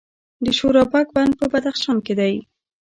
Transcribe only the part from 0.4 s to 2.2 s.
د شورابک بند په بدخشان کې